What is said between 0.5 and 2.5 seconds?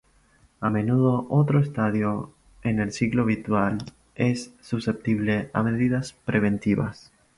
A menudo otro estadio